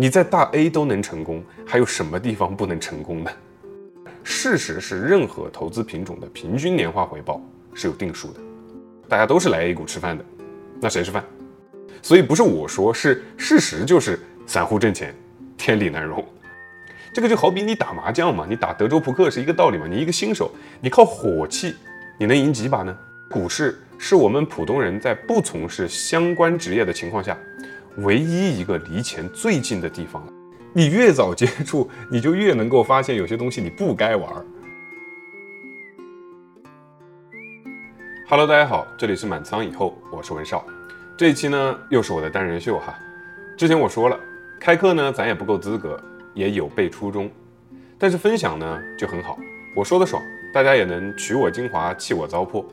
[0.00, 3.30] 你在大 A 都能成功，还有什么地方不能成功呢？
[4.24, 7.38] 事实是，任何投资品种的平均年化回报
[7.74, 8.40] 是有定数的。
[9.10, 10.24] 大家都是来 A 股吃饭的，
[10.80, 11.22] 那谁吃饭？
[12.00, 15.14] 所以不是我说，是事实，就是散户挣钱
[15.58, 16.24] 天理难容。
[17.12, 19.86] 这个就好比你打麻将嘛，你打德州扑克是一个道理嘛。
[19.86, 21.76] 你一个新手，你靠火气，
[22.18, 22.98] 你能赢几把呢？
[23.30, 27.36] 股市是我们普通人在不从事相关职业的情况下，
[28.00, 30.32] 唯一一个离钱最近的地方了。
[30.72, 34.30] 你越早接触，你就越能够发现有些东西你不该玩。
[38.26, 40.64] Hello，大家好，这里是满仓以后，我是文少。
[41.16, 42.98] 这一期呢，又是我的单人秀哈。
[43.58, 44.18] 之前我说了，
[44.58, 46.00] 开课呢，咱也不够资格，
[46.32, 47.30] 也有悖初衷，
[47.98, 49.38] 但是分享呢就很好，
[49.76, 50.22] 我说的爽，
[50.54, 52.64] 大家也能取我精华，弃我糟粕。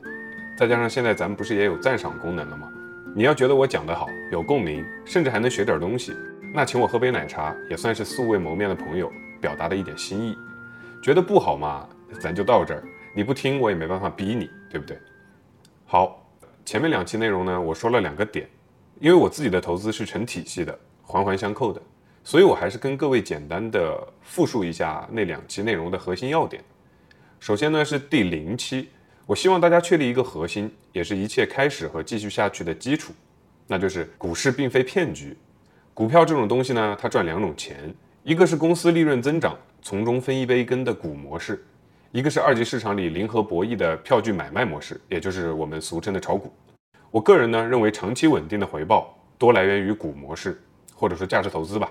[0.56, 2.68] 再加上现在咱们不是也有赞赏功能了吗？
[3.18, 6.16] 你要觉得我讲得好，有共鸣，甚至还能学点东西，
[6.54, 10.38] 那请我喝杯奶茶也算是素未谋面的朋友表达的一点心意。
[11.02, 11.88] 觉得不好嘛，
[12.20, 14.96] 咱就到这儿，你不听我也没办法逼你，对不对？
[15.84, 16.24] 好，
[16.64, 18.48] 前面两期内容呢，我说了两个点，
[19.00, 21.82] 因为我自己的投资是成体系的，环环相扣的，
[22.22, 26.62] 所以我还是跟各位简单的复述一下那两期内容的核心要点。
[27.40, 28.90] 首先呢是第零期。
[29.28, 33.12] 我希望大家确立一个核心，也是一切开始和继续下去的基础，
[33.66, 35.36] 那就是股市并非骗局。
[35.92, 41.62] 股票这种东西呢，它赚两种钱，一个是公司利润增长，从中分一杯羹的股模式，
[42.10, 46.50] 一个是二级市场里零和博弈的票据买卖模式，也就是我们俗称的炒股。
[47.10, 50.58] 我个人呢认为，长期稳定的回报多来源于股模式，
[50.94, 51.90] 或者说价值投资吧。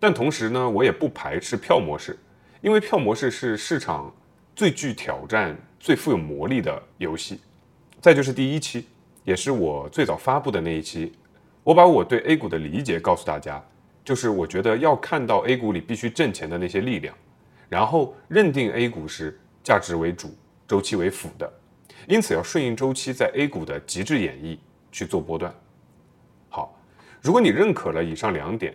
[0.00, 2.18] 但同时呢，我也不排斥票模式，
[2.60, 4.12] 因为票模式是市场
[4.56, 5.56] 最具挑战。
[5.80, 7.40] 最富有魔力的游戏，
[8.02, 8.86] 再就是第一期，
[9.24, 11.10] 也是我最早发布的那一期，
[11.64, 13.64] 我把我对 A 股的理解告诉大家，
[14.04, 17.16] 就是我觉得要看到 A 股里必须挣钱的那些力量，
[17.70, 20.36] 然后认定 A 股是价值为主、
[20.68, 21.50] 周期为辅的，
[22.06, 24.58] 因此要顺应周期，在 A 股的极致演绎
[24.92, 25.50] 去做波段。
[26.50, 26.78] 好，
[27.22, 28.74] 如果你认可了以上两点，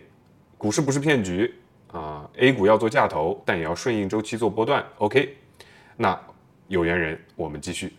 [0.58, 1.54] 股市不是骗局
[1.92, 5.36] 啊，A 股要做价投，但也要顺应周期做波段，OK，
[5.96, 6.20] 那。
[6.68, 7.92] 有缘人，我们继续。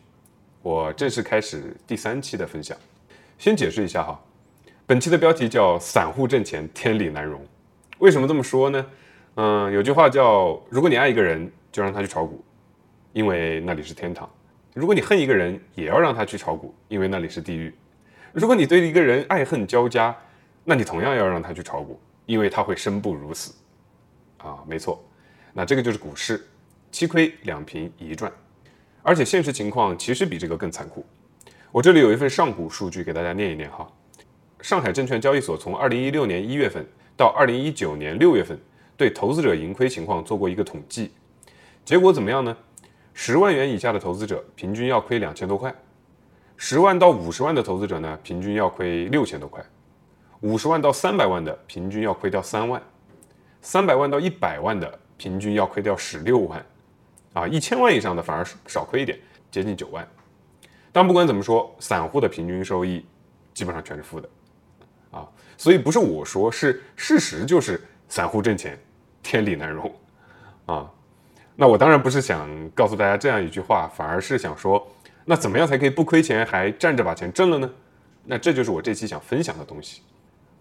[0.62, 2.78] 我正式开始第三期的分享。
[3.38, 4.20] 先解释一下哈，
[4.86, 7.42] 本期的标题叫“散户挣钱天理难容”。
[8.00, 8.86] 为什么这么说呢？
[9.36, 12.44] 嗯，有句话叫“如果你爱一个人，就让他去炒股，
[13.14, 14.28] 因为那里是天堂；
[14.74, 17.72] 如果你恨一个人，也要让他去炒股，因为那里是地狱；
[18.34, 20.14] 如果你对一个人爱恨交加，
[20.66, 23.54] 那你同样要让他去炒股，因为他会生不如死。”
[24.44, 25.02] 啊，没错，
[25.54, 26.46] 那这个就是股市，
[26.92, 28.30] 七亏两平一赚。
[29.08, 31.06] 而且现实情况其实比这个更残酷。
[31.72, 33.90] 我这里有一份上股数据给大家念一念哈。
[34.60, 36.86] 上海证券交易所从二零一六年一月份
[37.16, 38.60] 到二零一九年六月份，
[38.98, 41.14] 对投资者盈亏情况做过一个统计，
[41.86, 42.58] 结果怎么样呢？
[43.14, 45.74] 十万元以下的投资者平均要亏两千多块，
[46.58, 49.64] 十万到五十万的投资者呢，平均要亏六千多块，
[50.42, 52.84] 五十万到三百万的平均要亏掉三万，
[53.62, 56.62] 三百万到一百万的平均要亏掉十六万。
[57.38, 59.16] 啊，一千万以上的反而少亏一点，
[59.52, 60.08] 接近九万。
[60.92, 63.06] 但不管怎么说，散户的平均收益
[63.54, 64.28] 基本上全是负的，
[65.12, 68.76] 啊，所以不是我说，是事实，就是散户挣钱
[69.22, 69.94] 天理难容，
[70.66, 70.90] 啊，
[71.56, 74.88] 那我当然不是想告诉大家这样一句话，反而是想说，
[75.24, 77.70] 那怎么样才可以不亏钱还站着把钱挣了呢？
[78.24, 80.02] 那这就是我这期想分享的东西。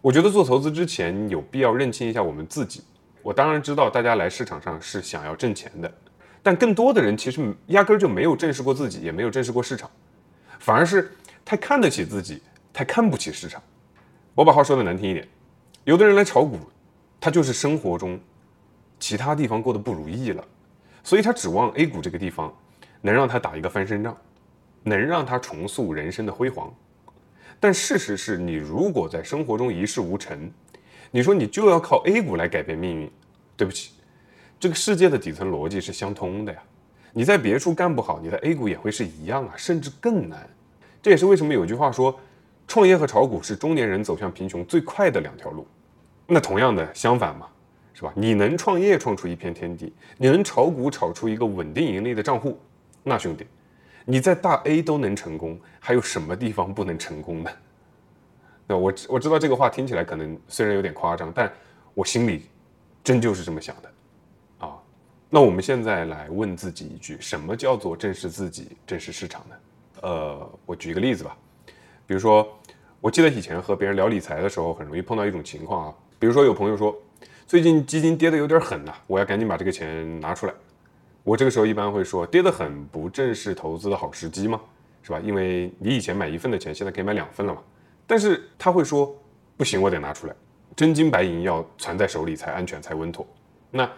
[0.03, 2.85] 我觉得做投资之前有必要认清一下我们自己。
[3.23, 5.93] 我当然知道大家来市场上是想要挣钱的。
[6.47, 9.91] 但更多的人其实压根儿就没有正视过自己，也没有正视过市场，
[10.61, 11.11] 反而是
[11.45, 12.41] 太看得起自己，
[12.73, 13.61] 太看不起市场。
[14.33, 15.27] 我把话说的难听一点，
[15.83, 16.61] 有的人来炒股，
[17.19, 18.17] 他就是生活中
[19.01, 20.45] 其他地方过得不如意了，
[21.03, 22.57] 所以他指望 A 股这个地方
[23.01, 24.17] 能让他打一个翻身仗，
[24.85, 26.73] 能让他重塑人生的辉煌。
[27.59, 30.49] 但事实是你如果在生活中一事无成，
[31.11, 33.11] 你说你就要靠 A 股来改变命运，
[33.57, 33.96] 对不起。
[34.59, 36.63] 这个世界的底层逻辑是相通的呀，
[37.13, 40.49] 你在别处干不好，你在 A 股也会是一样啊，甚至更难。
[41.03, 42.19] 这也是为什么有句话说，
[42.67, 45.67] 创业和炒股是中年人走向贫穷最快的两条路。
[46.27, 47.47] 那同样的相反嘛，
[47.95, 48.13] 是吧？
[48.17, 52.59] 你能创业创出一片天地，你能炒股炒出一个稳定盈利的账户，
[53.05, 53.47] 那兄弟，
[54.05, 57.51] 你在大 A 都能成功，还有什么地方不能成功呢？
[58.67, 61.53] 那我我知道这个话听起来可能虽然有点夸张，但
[61.95, 62.47] 我心里
[63.05, 63.93] 真就是这么想的。
[65.29, 69.57] 那我们现在来问自己一句：什么叫做正视自己、正视市场呢？
[70.03, 71.37] 呃，我举一个例子吧，
[72.07, 72.47] 比如说，
[73.01, 76.97] 我记得以前和别人聊理财的时候，很容易碰到一种情况啊，比如说有朋友说，
[77.47, 80.55] 最近基金跌得有点狠呐，我要赶紧把这个钱拿出来。
[81.25, 84.61] 我这个时候一般会说，跌得很不正是投资的好时机吗？
[85.03, 85.19] 是吧？
[85.21, 87.61] 因为你以前买一份的钱，现在可以买两份了嘛。
[88.07, 89.13] 但是他会说，
[89.57, 90.35] 不行，我得拿出来，
[90.77, 93.27] 真金白银要攒在手里才安全才稳妥。
[93.73, 93.91] 那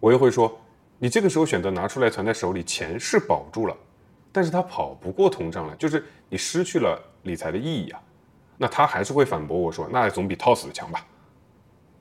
[0.00, 0.58] 我又会说，
[1.02, 3.76] 你这个时候选择拿出来存在手里，钱是保住了，
[4.30, 8.00] 但是它跑不过通胀了，就是你失去了理财的意义啊。
[8.56, 11.04] 那他还是会反驳我说，那总比套死的强吧，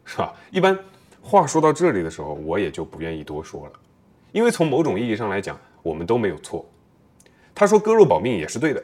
[0.05, 0.31] 是吧？
[0.51, 0.77] 一般
[1.19, 3.73] 话说到这里的时候，我也就不愿意多说了。
[4.31, 6.63] 因为从某种意义上来讲，我们都没有错。
[7.55, 8.83] 他说割肉保命也是对的，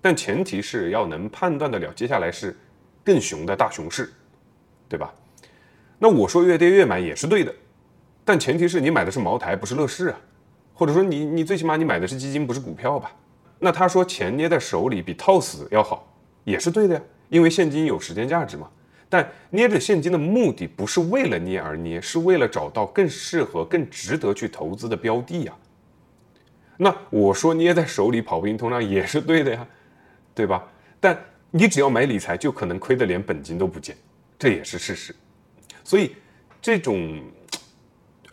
[0.00, 2.56] 但前提是要能判断得了接下来是
[3.04, 4.12] 更熊的大熊市，
[4.88, 5.12] 对吧？
[5.98, 7.52] 那我说越跌越买也是对的，
[8.28, 10.20] 但前提是你买的是茅台，不是乐视啊，
[10.74, 13.10] 或者说你你最起码你买的是基金，不是股票吧？
[13.58, 16.06] 那他说钱捏在手里比套死要好，
[16.44, 18.68] 也是对的呀，因为现金有时间价值嘛。
[19.08, 25.56] 但捏着现金的目的不是为了捏而捏，是为了找到更适合、更值得去投资的标的呀。
[26.76, 29.66] 那我说捏在手里跑不赢通胀也是对的呀，
[30.34, 30.68] 对吧？
[31.00, 31.18] 但
[31.50, 33.96] 你只要买理财，就可能亏得连本金都不见，
[34.38, 35.16] 这也是事实。
[35.82, 36.14] 所以
[36.60, 37.22] 这种，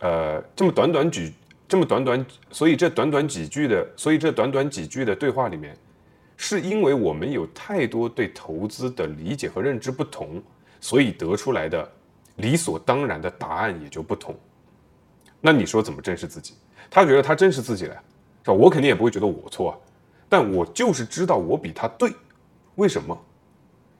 [0.00, 1.32] 呃，这么短短几，
[1.68, 5.76] 这么短短，所以这短短几句的，所以这短短几句的对话里面，
[6.36, 10.42] 是因为我们有太多对投资的理解和认知不同。
[10.78, 11.90] 所以得出来的
[12.36, 14.36] 理所当然的答案也就不同。
[15.40, 16.54] 那你说怎么正视自己？
[16.88, 17.94] 他觉得他正视自己了，
[18.44, 18.52] 是吧？
[18.52, 19.78] 我肯定也不会觉得我错啊。
[20.28, 22.12] 但我就是知道我比他对，
[22.76, 23.18] 为什么？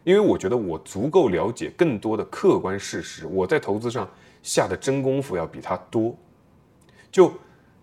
[0.04, 4.08] 因为我觉得我足够了解更多的客观事实，我在投资上
[4.46, 6.16] 下的真功夫要比他多。
[7.10, 7.34] 就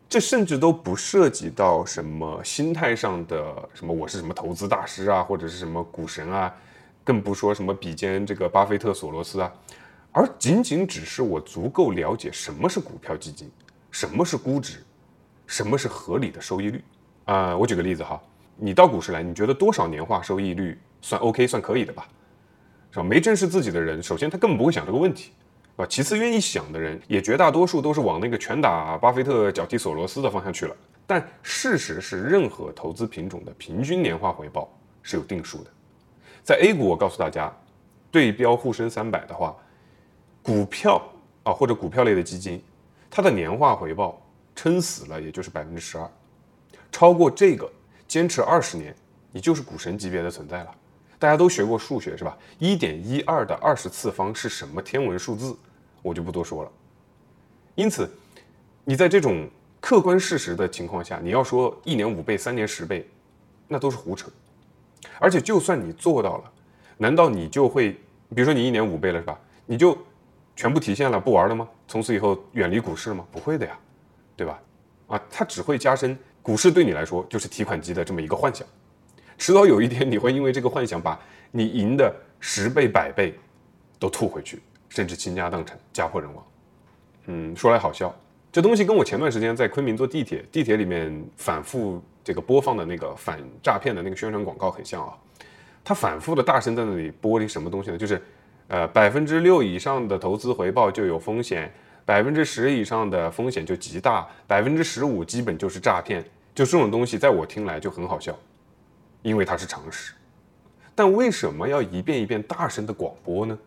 [0.08, 6.54] 这甚至都不涉及到什么心态上的什么，我是什么投资大师啊，或者是什么股神啊。
[7.04, 9.52] 更不说什么比肩这个巴菲特、索罗斯啊，
[10.14, 13.52] 而仅仅只是我足够了解什么是股票基金，
[13.92, 14.82] 什么是估值，
[15.46, 16.82] 什么是合理的收益率
[17.26, 17.58] 啊。
[17.58, 18.22] 我举个例子哈，
[18.56, 22.08] 你到股市来，你觉得多少年化收益率算 OK 算可以的吧？
[22.92, 23.04] 是吧？
[23.04, 25.34] 没正视自己的人，首先他根本不会想这个问题，
[25.76, 30.76] 啊，其次愿意想的人，也绝大多数都是往那个拳打巴菲特、脚踢索罗斯的方向去了。
[31.08, 34.72] 但事实是，任何投资品种的平均年化回报
[35.02, 35.72] 是有定数的。
[36.44, 37.52] 在 A 股，我告诉大家，
[38.12, 39.56] 对标沪深三百的话，
[40.44, 41.02] 股票
[41.44, 42.64] 啊或者股票类的基金，
[43.10, 44.22] 它的年化回报
[44.56, 46.08] 撑死了也就是百分之十二，
[46.92, 47.70] 超过这个
[48.08, 48.96] 坚持二十年，
[49.32, 50.76] 你就是股神级别的存在了。
[51.24, 52.38] 大家都学过数学是吧？
[52.60, 55.56] 一点一二的二十次方是什么天文数字？
[56.02, 56.72] 我就不多说了。
[57.76, 58.12] 因此，
[58.84, 59.50] 你在这种
[59.80, 63.10] 客观事实的情况下，你要说一年五倍、三年十倍，
[63.70, 64.30] 那都是胡扯。
[65.18, 66.52] 而且，就算你做到了，
[66.98, 67.94] 难道你就会，
[68.36, 69.40] 比如说你一年五倍了，是吧？
[69.66, 69.98] 你就
[70.58, 71.66] 全部提现了，不玩了吗？
[71.88, 73.26] 从此以后远离股市了吗？
[73.32, 73.80] 不会的呀，
[74.36, 74.60] 对吧？
[75.08, 78.68] 啊，它只会加深股市对你来说就是提款机的这么一个幻想，
[79.38, 81.20] 迟早有一天你会因为这个幻想把
[81.52, 83.34] 你赢的十倍、百倍
[84.00, 86.46] 都吐回去，甚至倾家荡产、家破人亡。
[87.26, 88.14] 嗯，说来好笑，
[88.52, 92.02] 这东西跟我前段时间在昆明坐地铁，地铁里面反复。
[92.26, 95.12] 这个播放的那个反诈骗的那个宣传广告很像啊，
[95.84, 97.98] 他反复的大声在那里播一什么东西呢？
[97.98, 98.22] 就是，
[98.70, 101.70] 呃，百分之六以上的投资回报就有风险，
[102.06, 106.24] 百分之十以上的风险就极大，百分之十五基本就是诈骗。
[106.56, 108.34] 就这种东西，在我听来就很好笑，
[109.24, 110.14] 因为它是常识。
[110.94, 113.58] 但为什么要一遍一遍大声的广播呢？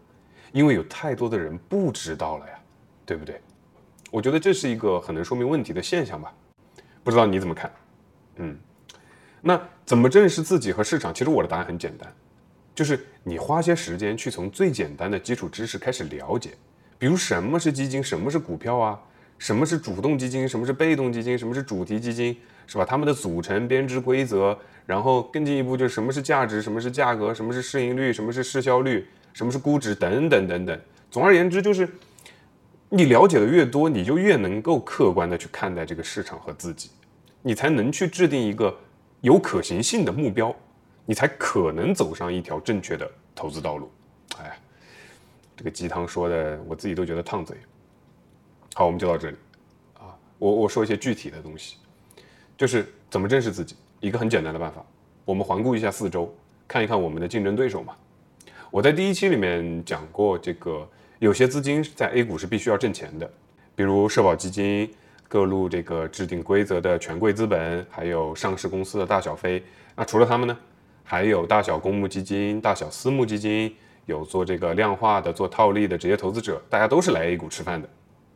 [0.52, 2.54] 因为有太多的人不知道了呀，
[3.04, 3.40] 对不对？
[4.12, 6.32] 我觉得这是一个很能说明问题的现象吧。
[7.02, 7.72] 不知道你怎么看？
[8.36, 8.56] 嗯，
[9.40, 11.12] 那怎么正视自己和市场？
[11.12, 12.10] 其实我的答案很简单，
[12.74, 16.50] 就是你花些时间去从最简单的基础知识开始了解，
[16.98, 19.00] 比如什么是基金，什么是股票啊，
[19.36, 22.84] 什么是主动基金，什么是被动基金，什么是主题基金，是吧？
[22.84, 30.80] 它们的组成、编制规则，然后更进一步就是什么是价值，什么是价格，什么是市盈率，什么是市销率，什么是估值，等等等等。
[31.10, 31.88] 总而言之，就是
[32.88, 36.90] 你了解的越多，你就越能够客观的去看待这个市场和自己。
[37.42, 38.76] 你才能去制定一个
[39.22, 40.54] 有可行性的目标，
[41.04, 43.90] 你才可能走上一条正确的投资道路。
[44.38, 44.56] 哎，
[45.56, 47.56] 这个鸡汤说的，我自己都觉得烫嘴。
[48.74, 49.36] 好，我们就到这里
[49.94, 50.14] 啊。
[50.38, 51.76] 我我说一些具体的东西，
[52.56, 53.74] 就是怎么正视自己。
[54.06, 54.84] 一个很简单的办法，
[55.24, 56.32] 我们环顾一下四周，
[56.68, 57.94] 看一看我们的竞争对手嘛。
[58.70, 63.28] 我在第一期里面讲过，这个有些资金在 A 股是必须要挣钱的，
[63.74, 64.92] 比如社保基金。
[65.28, 69.60] 各路这个制定规则的权贵资本，还有上市公司的大小非，
[69.96, 70.56] 那除了他们呢，
[71.02, 77.88] 还有大小公募基金、大小私募基金，有做这个量化的、做套利的职业投资者，大家都是来 A 股吃饭的。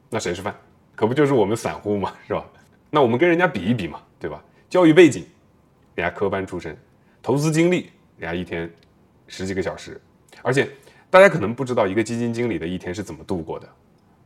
[0.09, 0.53] 那谁吃饭？
[0.97, 2.45] 可不就是我们散户嘛，是吧？
[2.91, 4.43] 那我们跟人家比一比嘛，对吧？
[4.69, 5.25] 教育背景，
[6.01, 6.73] 人家科班出身；
[7.23, 8.69] 投资经历，人家一天
[9.29, 10.01] 十几个小时。
[10.41, 10.67] 而且
[11.11, 13.69] 大家可能不知道，一个基金经理的一天是怎么度过的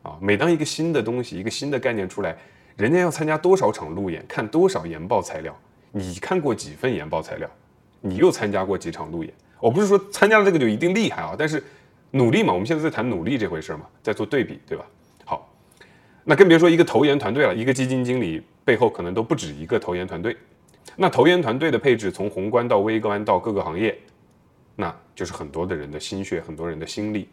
[0.02, 0.16] 啊？
[0.20, 2.36] 每当一个新的东西、一个新的概念出来，
[2.76, 5.52] 人家要参加多少场路演，看多少研报材料？
[5.90, 7.50] 你看过几份研报材料？
[8.00, 9.34] 你又参加过几场路演？
[9.58, 11.60] 我不是说参加了这个就一定厉害啊，但是
[12.12, 14.84] 努力嘛，我们现在在谈努力这回事嘛，在做对比，对吧？
[15.24, 15.52] 好，
[16.22, 20.36] 那更别说一个投研团队了，一个基金经理背后可能都不止一个投研团队。
[20.96, 23.98] 那投研团队的配置，从宏观到微观到各个行业，
[24.76, 27.28] 那就是很多的人的心血，很多人的心力，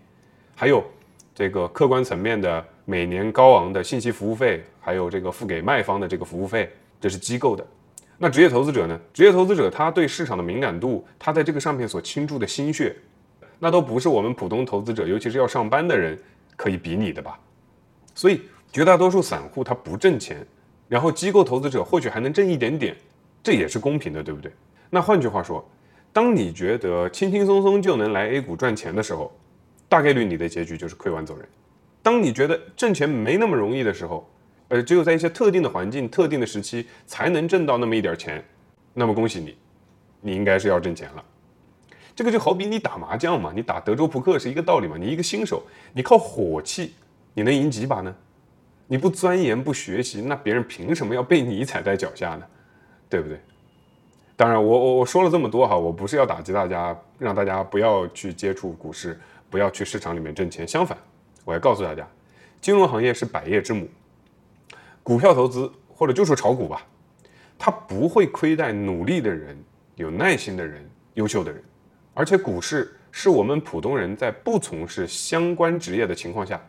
[0.56, 0.84] 还有
[1.34, 7.66] 这个客观层面的每年高昂的信息服务费，还有这个付给卖方的这个服务费，这是机构的。
[8.18, 9.00] 那职业投资者呢？
[9.14, 12.96] 职业投资者他对市场的敏感度，他在这个上面所倾注的心血，
[13.58, 16.16] 那都不是我们普通投资者，尤其是要上班的人
[16.56, 17.40] 可以比拟的吧？
[18.14, 18.42] 所以
[18.72, 20.46] 绝大多数散户他不挣钱，
[20.88, 22.96] 然后机构投资者或许还能挣一点点，
[23.44, 24.52] 这也是公平的，对不对？
[24.90, 25.68] 那换句话说，
[26.14, 29.32] 当你觉得轻轻松松就能来 A 股赚钱的时候，
[29.88, 31.46] 大概率你的结局就是亏完走人；
[32.04, 34.30] 当你觉得挣钱没那么容易的时候，
[34.68, 38.44] 呃，只有在一些特定的环境、特定的时期才能挣到那么一点钱，
[38.94, 39.58] 那么恭喜你，
[40.22, 41.24] 你应该是要挣钱了。
[42.14, 44.98] 这个就好比你打麻将嘛，你打德州扑克是一个道理嘛。
[45.00, 46.94] 你一个新手，你靠火气，
[47.34, 48.14] 你能赢几把呢？
[48.88, 52.46] 你不钻研不学习，那别人凭什么要被你踩在脚下呢？
[53.12, 53.38] 对不对？
[54.38, 60.66] 当然，我我我说了这么多哈，我不是要打击大家，让大家不要去接触股市，不要去市场里面挣钱。
[60.66, 60.98] 相反，
[61.44, 62.08] 我要告诉大家，
[62.62, 63.88] 金融行业是百业之母。
[65.04, 66.82] 股票投资或者就说炒股吧，
[67.60, 69.56] 它不会亏待努力的人、
[69.96, 71.62] 有耐心的人、优秀的人，
[72.14, 76.60] 而且股市是我们普通人在不从事相关职业的情况下，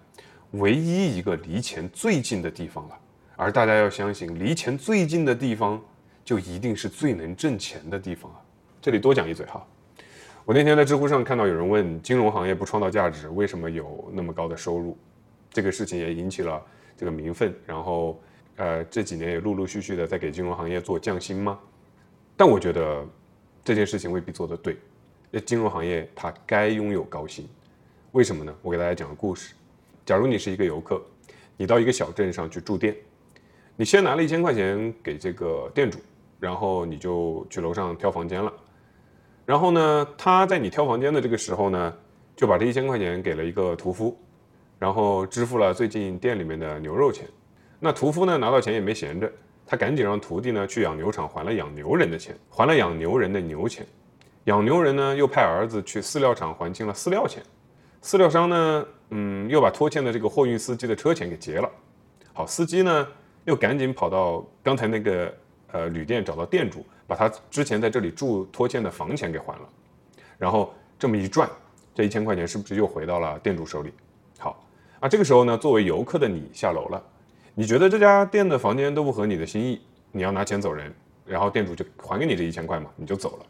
[0.53, 2.99] 唯一一个离钱最近的地方了。
[3.37, 5.81] 而大家要相信，离钱最近的地方，
[6.33, 8.41] 就一定是最能挣钱的地方啊！
[8.81, 9.63] 这里多讲一嘴哈，
[10.47, 14.97] 我那天在知乎上看到有人问：金融行业不创造价值，为什么有那么高的收入？
[15.51, 16.65] 这个事情也引起了。
[16.97, 18.19] 这个民愤，然后，
[18.57, 21.61] 呃，这几年也陆陆续续的在给金融行业做降薪吗？
[22.35, 23.07] 但我觉得
[23.63, 24.79] 这件事情未必做得对。
[25.31, 27.47] 那金融行业它该拥有高薪，
[28.13, 28.55] 为什么呢？
[28.63, 29.53] 我给大家讲个故事。
[30.07, 30.99] 假如你是一个游客，
[31.59, 32.97] 你到一个小镇上去住店，
[33.77, 35.99] 你先拿了一千块钱给这个店主，
[36.43, 38.53] 然后你就去楼上挑房间了。
[39.47, 41.95] 然后呢，他在你挑房间的这个时候呢，
[42.35, 44.19] 就把这一千块钱给了一个屠夫。
[44.77, 47.29] 然后支付了最近店里面的牛肉钱，
[47.79, 49.31] 那屠夫呢拿到钱也没闲着，
[49.65, 53.87] 他赶紧让徒弟呢去养牛场还了养牛人的钱，还了养牛人的牛钱，
[54.47, 57.41] 养牛人呢又派儿子去饲料厂还清了饲料钱，
[58.03, 61.71] 饲料商呢，嗯，又把拖欠的这个货运司机的车钱给结了，
[62.33, 63.07] 好，司机呢
[63.45, 65.33] 又赶紧跑到刚才那个
[65.73, 69.69] 呃旅店找到店主，把他之前在这里住拖欠的房钱给还了，
[70.39, 71.51] 然后这么一转，
[71.95, 73.93] 这一千块钱是不是又回到了店主手里？
[74.39, 74.65] 好
[75.01, 77.03] 啊，这个时候呢，作为游客的你下楼了，
[77.55, 80.95] 你觉得这家店的房间都不合你的心意，你要拿钱走人，
[81.27, 83.47] 然后店主就还给你这一千块嘛，你就走了。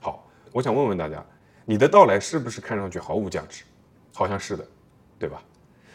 [0.00, 1.24] 好，我想问问大家，
[1.64, 3.62] 你的到来是不是看上去毫无价值？
[4.14, 4.66] 好像是的，
[5.18, 5.40] 对吧？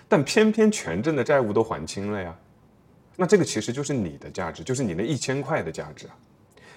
[0.07, 2.33] 但偏偏全镇的债务都还清了呀，
[3.15, 6.15] 那这个其实就是你的价值，就是你那一千块的价值啊。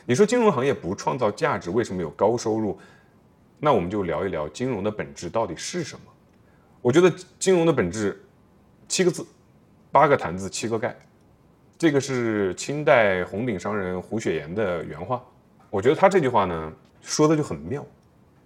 [0.04, 2.78] 你说金融行业不创造价值，为什么有高收入？
[3.58, 6.04] 那我们就聊一聊金融的本质到底是什么。
[6.82, 8.22] 我觉得金融的本质，
[8.86, 9.26] 七个字，
[9.90, 10.94] 八个坛子七个盖，
[11.78, 15.24] 这个是清代红顶商人胡雪岩的原话。
[15.70, 17.84] 我觉得他这句话呢说的就很妙，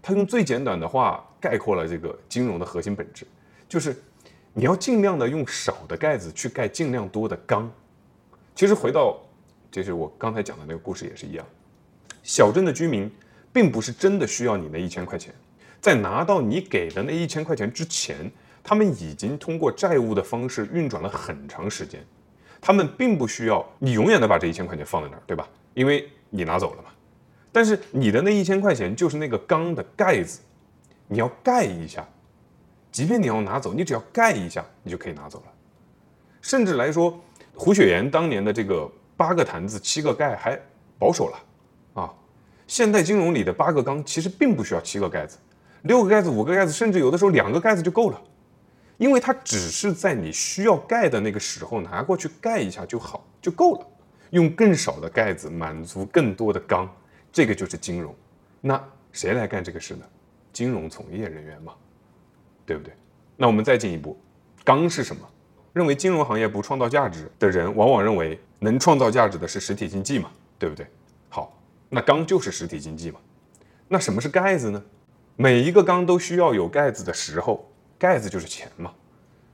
[0.01, 3.27] 他用最简短的话概括了这个金融的核心本质，
[3.69, 4.01] 就是
[4.53, 7.71] 你要尽量的用少的盖子去盖尽量多的缸。
[8.55, 9.19] 其实回到，
[9.71, 11.47] 就是我刚才讲的那个故事也是一样，
[12.23, 13.11] 小镇的居民
[13.53, 15.35] 并不是真的需要你那一千块钱。
[15.81, 18.31] 在拿到你给的那一千块钱之前，
[18.63, 22.05] 他们已经通过债务的方式运转了很长时间，
[22.61, 25.49] 他们并不需要你永远的把这一千块钱放在那儿，对吧？
[25.73, 26.91] 因为你拿走了嘛。
[27.51, 30.41] 但是你的那一千块钱就是那个缸的盖子，
[31.09, 32.07] 你要盖一下，
[32.91, 35.53] 即便你要拿走，你只要盖一下，你就可以拿走了。
[36.41, 37.19] 甚至来说，
[37.55, 40.59] 胡雪岩当年的这个八个坛子七个盖还
[40.99, 42.15] 保守了啊。
[42.67, 45.37] 现代金融里的八个缸其实并不需要七个盖子。
[45.83, 48.21] 六个盖子、五个盖子，甚至有的时候两个盖子就够了，
[48.99, 53.87] 因为它只是在你需要盖的那个时候拿过去盖一下就好，就够了。
[54.31, 56.89] 用更少的盖子满足更多的缸，
[57.33, 58.15] 这个就是金融。
[58.61, 58.83] 那
[59.13, 60.05] 谁来干这个事呢？
[60.53, 61.73] 金融从业人员嘛。
[62.71, 62.95] 对不对？
[63.37, 64.17] 那我们再进一步，
[64.63, 65.29] 刚是什么？
[65.73, 70.87] 认为金融行业不创造价值的人，往往认为能创造价值的是实体经济嘛，对不对？
[71.29, 73.19] 好，那钢就是实体经济嘛。
[73.89, 74.81] 那什么是盖子呢？
[75.35, 78.93] 每一个钢都需要有盖子的时候，盖子就是钱嘛，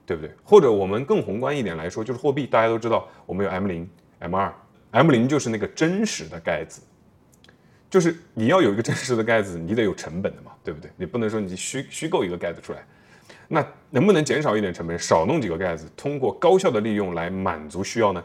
[0.04, 0.30] 对不对？
[0.44, 2.46] 或者我们更宏观一点来说，就是货币。
[2.46, 4.54] 大家都知道，我们有 M 零、M 二
[4.90, 6.82] ，M 零就是那个真实的盖子，
[7.88, 10.90] 就是你要有一个真实的盖子，你得有成本的嘛，对不对？
[10.96, 12.84] 你不能说你虚虚构一个盖子出来。
[13.48, 18.22] 那能不能减少一点成本，少弄几个盖子，通过高效的利用来满足需要呢？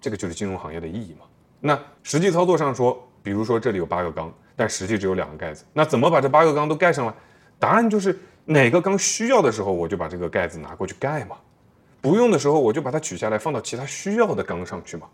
[0.00, 1.26] 这个就是金融行业的意义嘛。
[1.60, 7.14] 那实际操作上说，比如说这里有八个缸，但实际只有两个盖子，那怎么把这八个缸都盖上了？
[7.58, 11.36] 答案就是哪个缸需要的时候，我就把这个盖子拿过去盖嘛；
[12.00, 15.06] 不用的时候，我就把它取下来放到其他需要的缸上去嘛。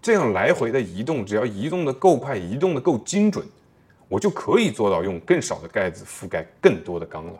[0.00, 3.44] 这样来回的移动，只要移动的够快，移动的够精准，
[4.08, 7.32] 我就可以做到用更少的盖子覆盖更多的缸了。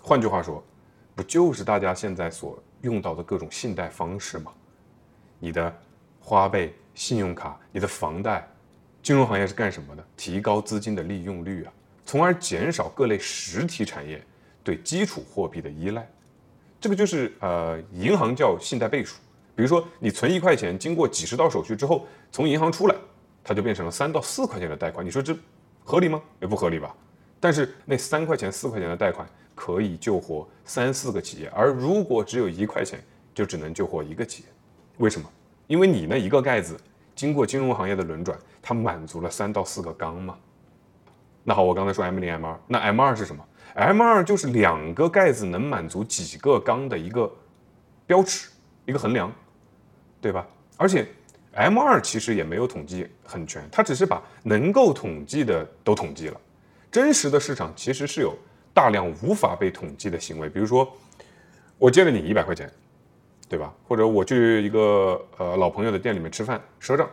[0.00, 0.64] 换句话说。
[1.16, 4.52] 不就是大家现在所用到的各种信贷方式吗？
[5.38, 5.74] 你的
[6.20, 8.46] 花呗、信用卡、你的房贷，
[9.02, 10.06] 金融行业是干什么的？
[10.14, 11.72] 提高资金的利用率啊，
[12.04, 14.22] 从而减少各类实体产业
[14.62, 16.06] 对基础货币的依赖。
[16.78, 19.16] 这个就是呃，银行叫信贷倍数。
[19.54, 22.96] 比如说，你存一块钱，经过几十道手续之后，从银行出来，
[23.42, 25.04] 它就变成了三到四块钱的贷款。
[25.04, 25.34] 你说这
[25.82, 26.20] 合理吗？
[26.42, 26.94] 也不合理吧。
[27.40, 29.26] 但是那三块钱、四块钱的贷款。
[29.56, 33.02] 可以救活三四个企业，而如果只有一块钱，
[33.34, 34.48] 就只能救活一个企业。
[34.98, 35.28] 为什么？
[35.66, 36.78] 因为你那一个盖子，
[37.14, 40.36] 经过金融行业的轮转，它满足了三到四个缸嘛。
[41.42, 43.42] 那好，我刚才说 M 零 M 二，那 M 二是什么
[43.74, 47.28] ？M 二就是两个盖子能满足几个缸的一个
[48.06, 48.50] 标尺，
[48.84, 49.32] 一个衡量，
[50.20, 50.46] 对吧？
[50.76, 51.06] 而且
[51.52, 56.40] M 二其实也没有统计很全，它只是把能够统计的都统计了，
[56.90, 58.36] 真实的市场其实是有。
[58.76, 60.86] 大量无法被统计的行为，比如说，
[61.78, 62.70] 我借了你一百块钱，
[63.48, 63.72] 对吧？
[63.88, 67.08] 或者我去一个呃老朋友的店里面吃饭赊账，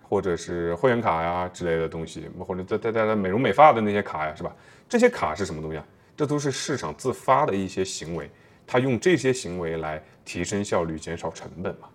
[0.00, 4.56] 或者是会员卡呀之类的东西，或者在在在美容美发的那些卡呀，是吧？
[4.88, 5.84] 这些卡是什么东西啊？
[6.16, 8.30] 这都是市场自发的一些行为，
[8.66, 11.90] 他用这些行为来提升效率、减少成本嘛，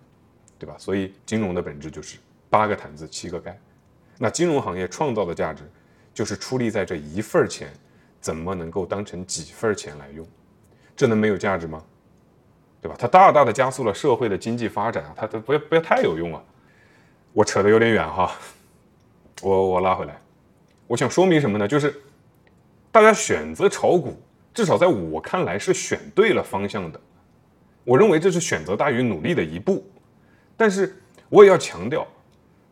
[0.60, 0.76] 对吧？
[0.78, 2.20] 所以金融的本质就是
[2.52, 3.60] 八个毯子七个盖，
[4.20, 5.64] 那金融行业创造的价值
[6.14, 7.68] 就是出力在这一份钱。
[8.20, 10.28] 怎么能够当成几份钱来用？
[10.96, 11.84] 这能没有价值吗？
[12.82, 12.96] 对吧？
[12.98, 15.14] 它大大的加速了社会的经济发展啊！
[15.16, 16.44] 它它不要不要太有用啊！
[17.34, 18.32] 我扯得有点远哈，
[19.42, 20.20] 我我拉回来，
[20.88, 21.68] 我想说明什么呢？
[21.68, 22.00] 就是
[22.92, 24.20] 大家选择炒股，
[24.54, 27.00] 至少在我看来是选对了方向的。
[27.84, 29.84] 我认为这是选择大于努力的一步，
[30.56, 30.96] 但是
[31.30, 32.08] 我也要强调，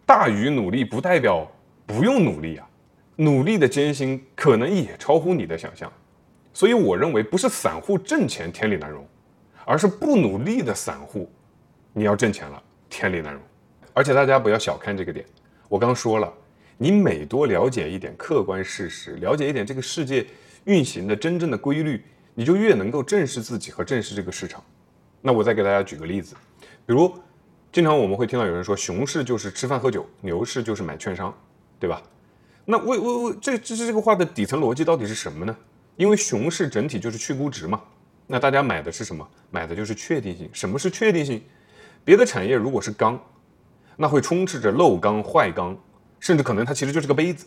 [0.05, 1.47] 大于努力不代表
[1.85, 2.69] 不用努力啊。
[3.17, 5.91] 努力的艰辛可能也超乎你的想象，
[6.53, 9.07] 所以我认为不是散户挣钱天理难容，
[9.65, 11.31] 而是不努力的散户，
[11.93, 13.41] 你要挣钱了天理难容。
[13.93, 15.25] 而且大家不要小看这个点，
[15.69, 16.33] 我刚说了，
[16.77, 20.25] 你每多了解一点客观事实，了解一点这个世界
[20.65, 24.61] 运行的真正的规律，你就越能够正视自己和正视这个市场。
[25.21, 26.35] 那我再给大家举个例子，
[26.85, 27.17] 比如
[27.71, 31.33] 经常我们会听到有人说，熊市就是吃饭喝酒，牛市就是买券商，
[31.79, 32.03] 对吧？
[32.65, 35.55] 那为为为这这这个话的底层逻辑到底是什么呢？
[35.97, 37.81] 因为熊市整体就是去估值嘛。
[38.27, 39.27] 那大家买的是什么？
[39.51, 40.49] 买的就是确定性。
[40.51, 41.41] 什么是确定性？
[42.03, 43.19] 别的产业如果是钢，
[43.95, 45.77] 那会充斥着漏钢、坏钢，
[46.19, 47.45] 甚至可能它其实就是个杯子。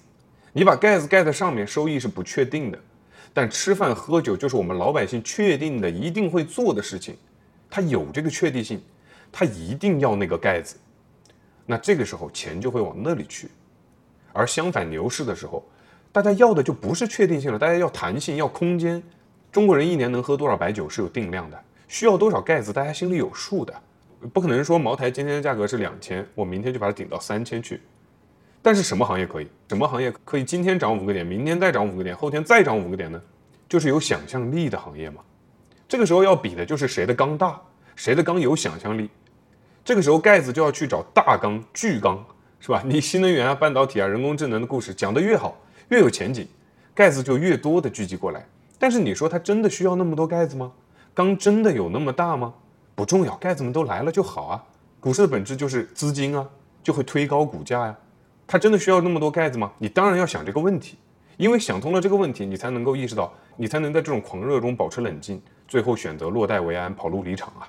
[0.53, 2.79] 你把盖子盖在上面，收益是不确定的。
[3.35, 7.17] 但吃饭喝酒就是我们老百姓确定的一定会做的事情，
[7.69, 8.81] 它有这个确定性，
[9.31, 10.77] 它一定要那个盖子。
[11.67, 13.49] 那这个时候钱就会往那里去。
[14.33, 15.65] 而相反，牛市的时候，
[16.13, 19.03] 大家要的就不是确定性了，大家要弹性，要空间。
[19.51, 23.75] 中国人一年能喝多少白酒是有定量的，需要多少盖子，大家心里有数的。
[24.33, 27.81] 不可能说茅台今天的价格是两千，我明天就把它顶到三千去。
[28.61, 29.49] 但是什么行业可以？
[29.69, 33.23] 什么行业可以今天涨五个点，明天再涨五个点，后天再涨五个点呢？
[33.69, 35.23] 就是有想象力的行业嘛。
[35.89, 37.61] 这个时候要比的就是谁的缸大，
[37.97, 39.09] 谁的缸有想象力。
[39.85, 42.23] 这个时候盖子就要去找大缸、巨缸。
[42.61, 42.83] 是吧？
[42.85, 45.57] 你新能源啊、半导体啊、人工智能的故事讲得越好，
[45.89, 46.47] 越有前景，
[46.95, 48.45] 盖子就越多的聚集过来。
[48.79, 50.73] 但是你说它真的需要那么多盖子吗？
[51.15, 52.55] 缸真的有那么大吗？
[52.95, 54.65] 不重要，盖子们都来了就好啊。
[55.01, 56.49] 股市的本质就是资金啊，
[56.83, 57.97] 就会推高股价呀。
[58.47, 59.73] 它真的需要那么多盖子吗？
[59.79, 60.97] 你当然要想这个问题，
[61.37, 67.69] 因为想通了这个问题，你才能够意识到，你才能在这种狂热中保持冷静，最后选择落袋为安，跑路离场啊，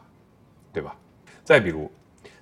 [0.74, 0.96] 对吧？
[1.44, 1.92] 再比如。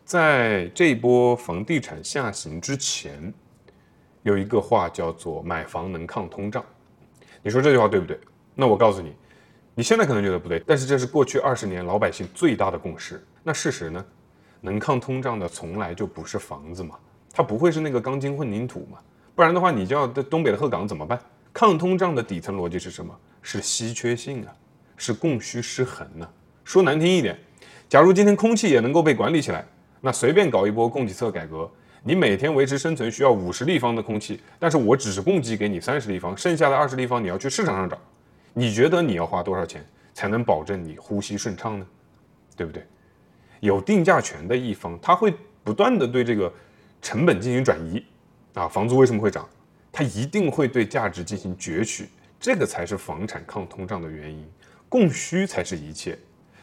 [0.08, 3.34] 在这波房地产下行之前，
[4.24, 6.64] 有一个话叫做“买房能抗通胀”。
[7.44, 8.18] 你说这句话对不对？
[8.56, 9.14] 那我告诉你，
[9.76, 13.22] 你现在可能觉得不对，但是这是过去二十年老百姓最大的共识。
[13.44, 14.06] 那事实呢？
[14.62, 16.96] 能抗通胀的从来就不是房子嘛，
[17.34, 19.00] 它不会是那个钢筋混凝土嘛？
[19.36, 21.20] 不然的话，你就要东北的鹤岗怎么办？
[21.52, 23.14] 抗通胀的底层逻辑是什么？
[23.42, 24.56] 是稀缺性啊，
[24.96, 26.26] 是供需失衡呢。
[26.64, 27.38] 说难听一点，
[27.90, 29.66] 假如今天空气也能够被管理起来，
[30.02, 31.70] 那随便搞一波供给侧改革，
[32.04, 37.98] 你每天维持生存需要五十立方的空气，但是我只是供给给你三十立方，剩下的二十立方你要去市场上找，
[38.54, 41.86] 你觉得你要花多少钱才能保证你呼吸顺畅呢？
[42.56, 42.86] 对不对？
[43.60, 45.34] 有定价权的一方，他会
[45.64, 46.52] 不断的对这个
[47.02, 48.04] 成本进行转移。
[48.54, 49.48] 啊，房租为什么会涨？
[49.92, 54.48] 它一定会对价值进行攫取，这个才是房产抗通胀的原因。
[54.90, 56.18] 供需才是一切，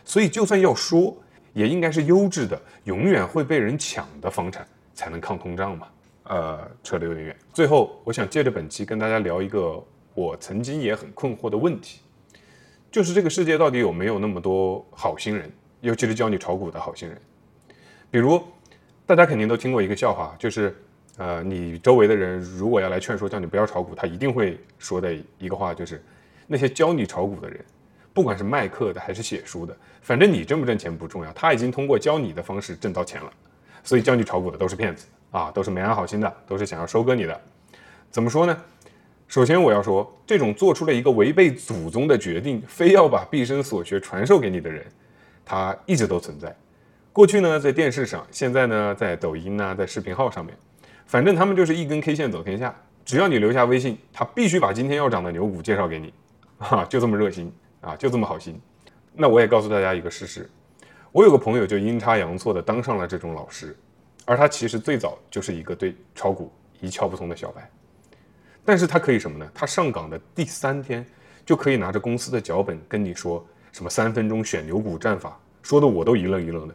[0.05, 1.17] 所以就算要说，
[1.55, 5.89] 也应该是优质的、永远会被人抢的房产才能抗通胀嘛。
[6.25, 7.37] 呃，扯得有点远。
[7.55, 12.01] 最后，我想借着本期跟大家聊一个我曾经也很困惑的问题，
[12.91, 17.19] 就是这个世界到底有没有那么多好心人，尤其是教你炒股的好心人？
[18.11, 18.43] 比如，
[19.07, 20.77] 大家肯定都听过一个笑话，就是。
[21.17, 26.03] 呃，你周围的人如果要来劝说，叫你不要炒股，他一定会说的一个话就是：
[26.49, 27.65] 那些教你炒股的人，
[28.15, 33.31] 不管是卖课的还是写书的，反正你挣不挣钱不重要，他已经通过教你的方式挣到钱了。
[33.83, 37.39] 所以教你炒股的都是骗子啊，都是没安好心的，都是想要收割你的。
[38.11, 38.57] 怎么说呢？
[39.27, 44.87] 首先我要说，这种做出了一个违背祖宗的决定，非要把毕生所学传授给你的人，
[45.45, 46.55] 他一直都存在。
[47.13, 50.57] 过去呢，在电视上；现在呢，在抖音呢，在视频号上面。
[51.07, 52.75] 反正他们就是一根 K 线走天下，
[53.05, 56.15] 只要你留下微信，他必须把今天要涨的牛股介绍给你，
[56.59, 57.53] 啊，就这么热心
[57.85, 58.61] 啊，就这么好心。
[59.13, 60.51] 那我也告诉大家一个事实，
[61.13, 63.77] 我有个朋友就阴差阳错的当上了这种老师，
[64.25, 67.71] 而他其实最早就是一个对炒股一窍不通的小白，
[68.65, 69.49] 但是他可以什么呢？
[69.55, 71.07] 他上岗的第三天
[71.47, 76.75] 就可以拿着公司的脚本跟你说什么三分钟选牛股战法，说的我都一愣一愣的，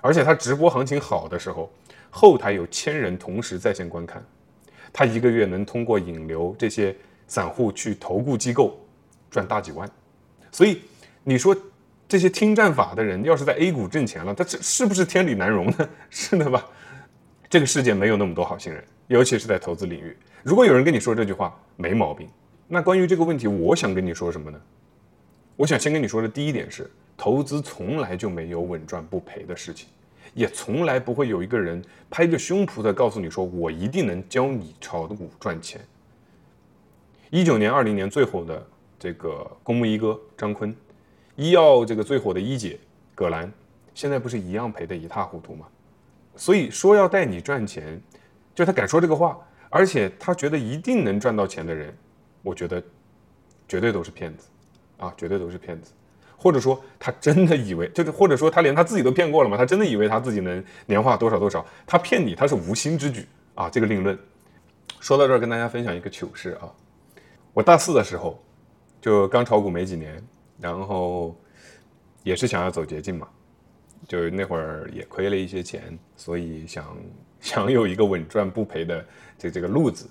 [0.00, 1.70] 而且他直播行情好的时候。
[2.16, 4.24] 后台有千人同时在线观看，
[4.92, 6.94] 他一个月能通过引流这些
[7.26, 8.80] 散户去投顾机构
[9.28, 9.90] 赚大几万，
[10.54, 10.82] 所以
[11.24, 11.56] 你说
[12.06, 15.88] 这些听战法的人要是在 A 股挣钱了，他这是不是天理难容呢？
[16.10, 16.64] 是的吧？
[17.50, 20.16] 这个世界没有那么多好心人，尤其是在投资领域。
[20.44, 22.28] 如果有人跟你说这句话没毛病，
[22.68, 24.60] 那关于这个问题，我想跟你说什么呢？
[25.56, 29.88] 我想先跟你说的第一点是，投资从来就没有稳赚不赔的事情。
[30.34, 35.80] 也从来不会有一个人拍着胸脯的告诉你说：“我一定能教你炒股赚钱。”
[37.30, 38.64] 一九年、二零年最火的
[39.04, 40.74] 这个公募一哥张坤，
[41.36, 42.80] 医药这个最火的一姐
[43.14, 43.52] 葛兰，
[43.92, 45.66] 现在不是一样赔得一塌糊涂吗？
[46.36, 48.00] 所以说要带你赚钱，
[48.54, 49.38] 就他敢说这个话，
[49.68, 51.94] 而且他觉得一定能赚到钱的人，
[52.40, 52.82] 我觉得
[53.68, 54.48] 绝对都是骗子
[54.96, 55.92] 啊，绝对都是骗子。
[56.38, 59.58] 或者说他真的以为，就是或者说他连他自己都骗过了吗？
[59.58, 61.62] 他真的以为他自己能年化多少多少？
[61.86, 63.68] 他骗你，他是无心之举啊！
[63.68, 64.18] 这个另论。
[64.98, 66.72] 说到这儿，跟大家分享一个糗事啊。
[67.52, 68.42] 我大四的时候，
[69.04, 70.26] 就刚炒股没几年，
[70.58, 71.36] 然后
[72.22, 73.28] 也是想要走捷径嘛，
[74.08, 76.96] 就那会儿也亏了一些钱，所以想
[77.38, 79.04] 想有一个稳赚不赔的
[79.36, 80.08] 这这个路子。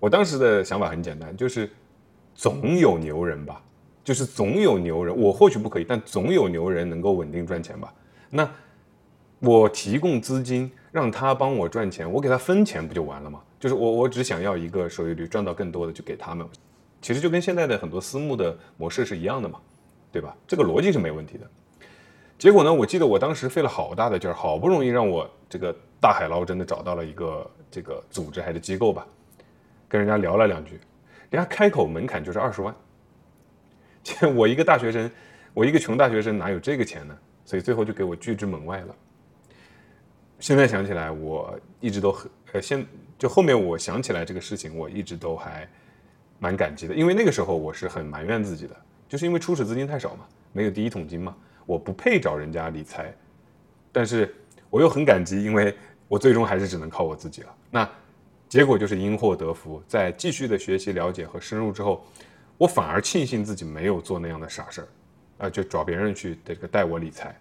[0.00, 1.70] 我当时的想法很简单，就是
[2.34, 3.62] 总有牛人吧。
[4.02, 7.94] 就是总有牛人，我或许不可以，但总有牛人能够稳定赚钱吧？
[8.30, 8.50] 那
[9.38, 13.40] 我提供资金让他帮我赚钱，我给他分钱不就完了吗？
[13.60, 16.44] 就是我我只想要一个收益率，赚到更多的就给他们。
[17.00, 19.60] 其实就跟现在的很多私募的模式是一样的嘛，
[20.10, 20.36] 对吧？
[20.46, 21.48] 这个逻辑是没问题的。
[22.38, 29.06] 结果呢，我记得我当时费了好大的劲儿，好不容易让我这个大海捞针的找到了一个这个组织还是机构吧，
[29.88, 30.80] 跟人家聊了两句，
[31.30, 32.74] 人家开口门槛就是二十万。
[34.34, 35.10] 我一个大学生，
[35.52, 37.18] 我一个穷大学生哪有这个钱呢？
[37.44, 38.94] 所以最后就给我拒之门外了。
[40.38, 42.86] 现在想起来，我一直都很呃，现
[43.18, 45.68] 就后面我想起来这个事情，我一直都还
[46.38, 48.76] 蛮感激的，因为那个时候我是很埋怨自己的，
[49.08, 53.14] 就是因为初始资金太少嘛，没有第一桶金嘛，我不配找人家理财，
[53.92, 54.34] 但是
[54.70, 55.76] 我又很感激，因为
[56.08, 57.54] 我最终还是只能靠我自己了。
[57.70, 57.88] 那
[58.48, 62.04] 结果就是因祸得福，在继续的学习、了解和深入之后。
[62.56, 67.32] 我反而庆幸自己没有做那样的傻事儿，啊，就找别人去这个带我理财，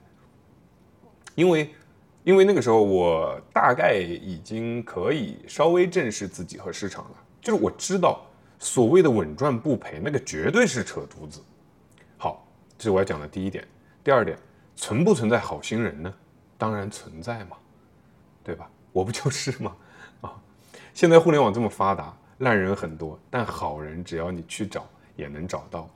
[1.33, 1.71] 因为，
[2.23, 8.26] 因为那个时候我大概已经可以稍微正视自己和市场了，就是我知道
[8.59, 11.41] 所谓的稳赚不赔，那个绝对是扯犊子。
[12.17, 13.67] 好，这是我要讲的第一点。
[14.03, 14.37] 第二点，
[14.75, 16.13] 存不存在好心人呢？
[16.57, 17.57] 当然存在嘛，
[18.43, 18.69] 对吧？
[18.91, 19.75] 我不就是吗？
[20.21, 20.33] 啊，
[20.93, 24.85] 现在互联网这么发达，烂人很多，但好人只要你去找。
[25.17, 25.89] 也能找到。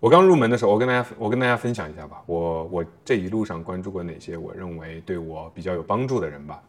[0.00, 6.60] 我刚入门的时候，我跟大家我跟大家分享一下吧，我我这一路上关注过哪些我认为对我比较有帮助的人吧。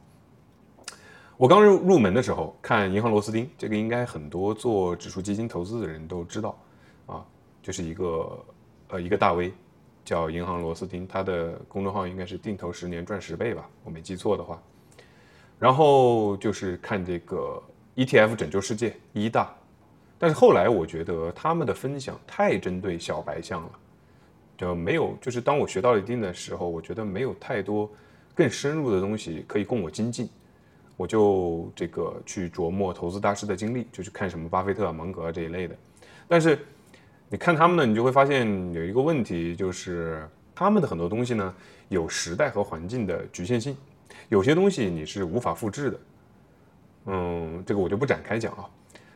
[1.36, 6.58] 我刚入入门的时候看银行螺丝钉，这个应该很多做指数基金投资的人都知道
[7.08, 7.26] 啊，
[7.62, 8.46] 就是一个
[8.89, 9.52] 呃一个大 V
[10.06, 14.62] 叫银行螺丝钉，他的公众号应该是定投十年赚十倍吧，我没记错的话。
[15.58, 17.62] 然后就是看这个
[17.96, 19.54] ETF 拯救世界一大。
[20.19, 23.72] 但是后来我觉得他们的分享太针对小白象了，
[24.56, 27.89] 就没有就是当我学到了一定的时候，我觉得没有太多
[28.36, 30.30] 更深入的东西可以供我精进，
[30.96, 35.76] 我就这个去琢磨投资大师的经历，就去看什么巴菲特、芒格这一类的。
[36.28, 36.60] 但是
[37.30, 41.54] 你看他们呢，你就会发现有一个问题，就是他们的很多东西呢
[41.90, 43.76] 有时代和环境的局限性，
[44.30, 46.00] 有些东西你是无法复制的。
[47.06, 48.70] 嗯，这个我就不展开讲啊。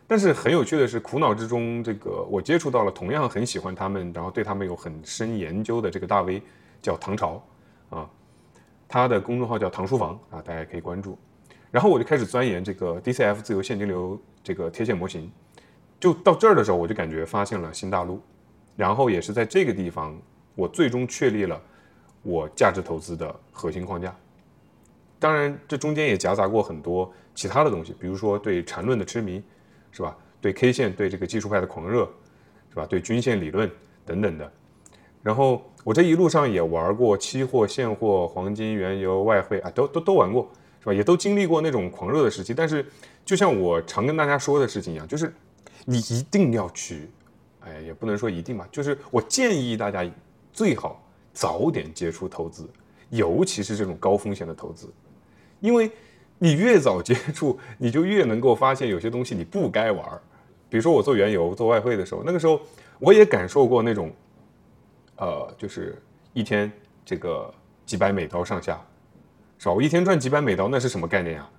[0.07, 6.41] 但是很有趣的是，苦恼之中，这个我接触到了同样很喜欢他们，然后对他们有很深研究的这个大 V，
[6.81, 7.43] 叫唐朝，
[7.89, 8.09] 啊，
[8.87, 11.17] 他的公众号叫唐书房啊，大家可以关注。
[11.71, 15.31] 然后我就开始钻研这个 DCF 自由现金流这个贴现模型，
[15.99, 18.21] 就到这儿的时候，我就感觉发现了新大陆。
[18.75, 20.19] 然后也是在这个地方，
[20.55, 21.61] 我最终确立了
[22.23, 24.15] 我价值投资的核心框架。
[25.19, 29.43] 当然，这中间也夹杂过很多其他的东西，比如说对缠论的痴迷。
[29.89, 30.15] 是吧？
[30.39, 32.07] 对 K 线，对这个技术派的狂热，
[32.69, 32.85] 是吧？
[32.85, 33.71] 对均线理论
[34.05, 34.51] 等等的。
[35.23, 40.47] 然后我这一路上也玩过期货、现货、黄金、原油、外汇啊，都都都玩过，
[40.93, 42.53] 也都经历过那种狂热的时期。
[42.53, 42.85] 但是，
[43.25, 45.33] 就像我常跟大家说的事情一样，就是
[45.85, 47.09] 你一定要去，
[47.61, 50.09] 哎，也不能说一定吧，就是我建议大家
[50.51, 51.01] 最好
[51.33, 52.67] 早点接触投资，
[53.09, 54.91] 尤其是这种高风险的投资，
[55.59, 55.91] 因为。
[56.39, 60.21] 你越早接触，你就越能够发现有些东西你不该玩儿。
[60.69, 62.61] 比如说我做原油、做外汇的时候，那个时候
[62.99, 64.13] 我也感受过那种，
[65.15, 65.99] 呃，就是
[66.33, 66.71] 一天
[67.03, 67.51] 这个
[67.87, 68.79] 几百美刀上下，
[69.57, 69.73] 是吧？
[69.73, 71.49] 我一天赚几百美刀，那是什么概念啊？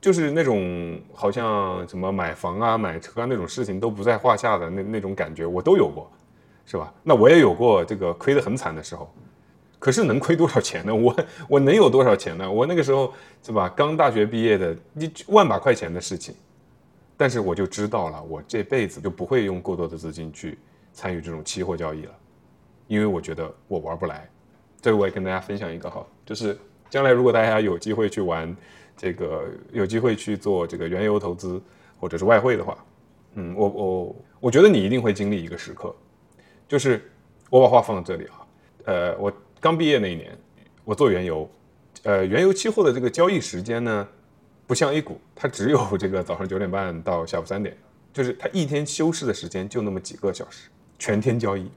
[0.00, 6.10] 就是那种好像什么买房啊、买车啊那种事情都不在话下的那那种感觉，我都有过，
[6.66, 6.92] 是吧？
[7.02, 9.10] 那我也有过这个亏得很惨的时候。
[9.78, 10.94] 可是能亏多少钱呢？
[10.94, 11.14] 我
[11.46, 12.50] 我能有多少钱呢？
[12.50, 16.34] 我那个时候是吧，刚大学毕业的，一万把块钱的事情，
[17.18, 20.58] 但是我就知道了，我这辈子就不会用过多的资金去
[20.94, 22.12] 参与这种期货交易了，
[22.86, 24.26] 因为我觉得我玩不来。
[24.80, 26.58] 这个我也跟大家分享一个哈，就是
[26.94, 28.56] 将来如果大家有机会去玩
[28.96, 31.60] 这个，有机会去做这个原油投资
[31.98, 32.78] 或者是外汇的话，
[33.34, 35.92] 嗯，我我我觉得你一定会经历一个时刻，
[36.68, 37.10] 就是
[37.50, 38.46] 我把话放在这里啊，
[38.84, 39.32] 呃，我。
[39.60, 40.30] 刚毕业那一年，
[40.84, 41.50] 我做原油，
[42.02, 44.06] 呃，原油期货的这个交易时间呢，
[44.66, 47.74] 不像 A 股，它只有这个早上九点半到下午三点，
[48.12, 51.68] 就是它一天休市的时间就那么几个小时，全天交易，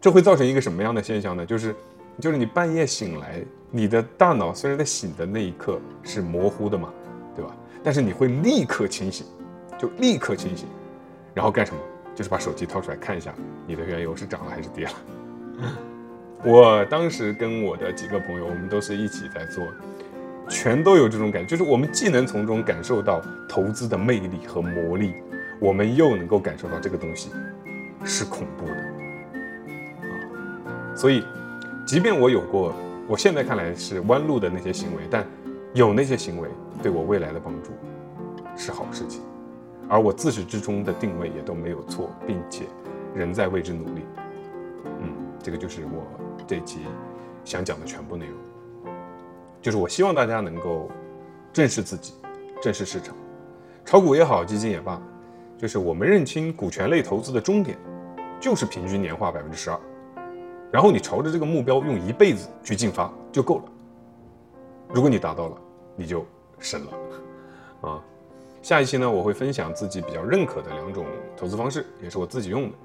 [0.00, 1.44] 这会造成一个什么样的现象呢？
[1.44, 1.74] 就是，
[2.20, 3.42] 就是你半夜醒来，
[3.76, 6.90] 你的大脑虽然在醒的那一刻是模糊的嘛，
[7.34, 7.50] 对吧？
[7.82, 9.26] 但是你会立刻清醒，
[9.76, 10.68] 就立刻清醒，
[11.34, 11.80] 然后干什么？
[12.14, 13.34] 就是把手机掏出来看一下，
[13.66, 14.92] 你的原油是涨了还是跌了。
[16.46, 19.66] 我当时跟我的几个朋友，我们都是一起在做，
[20.48, 25.14] 全都有这种感觉，就是我们既能从中感受到投资的魅力和魔力，
[25.58, 27.28] 我们又能够感受到这个东西
[28.04, 28.72] 是恐怖的
[30.02, 30.14] 啊。
[30.94, 31.24] 所以，
[31.84, 32.72] 即便我有过，
[33.06, 35.26] 我现在看来是弯路的那些行为，但
[35.74, 36.48] 有那些行为
[36.82, 37.70] 对我未来的帮助
[38.56, 39.20] 是好事情，
[39.88, 42.64] 而我自始至终的定位也都没有错，并且
[43.14, 44.02] 仍在为之努力。
[45.00, 45.12] 嗯，
[45.42, 46.04] 这个就是我。
[46.46, 46.80] 这期
[47.42, 48.36] 想讲的全部内容，
[49.62, 50.90] 就是我希望大家能够
[51.54, 52.12] 正视自己，
[52.60, 53.16] 正视市场，
[53.82, 55.00] 炒股也好，基金也罢，
[55.56, 57.78] 就是我们认清股权类投资的终点，
[58.38, 59.80] 就是平均年化百分之十二，
[60.74, 63.64] 然后你朝着这个目标用一辈子去进发就够了。
[64.88, 65.56] 如果你达到了，
[65.94, 66.26] 你就
[66.58, 68.02] 神了啊！
[68.60, 71.06] 下一期呢，我会分享自己比较认可的两种
[71.36, 72.76] 投资方式，也是我自己用的，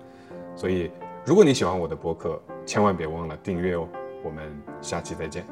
[0.56, 0.92] 所以
[1.26, 3.88] 如果你喜欢我的博客，千万别忘了订阅哦！
[4.24, 5.44] 我们下期再见。